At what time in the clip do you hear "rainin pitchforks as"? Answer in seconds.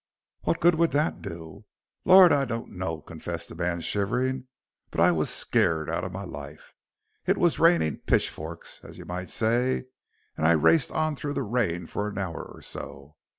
7.59-8.97